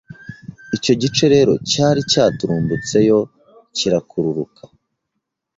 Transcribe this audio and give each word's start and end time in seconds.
icyo 0.75 0.93
gice 1.01 1.25
rero 1.33 1.53
cyari 1.71 1.99
cyaturumbutseyo 2.11 3.19
kirakururuka 3.75 4.63